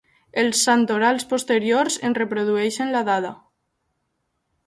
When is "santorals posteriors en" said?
0.67-2.17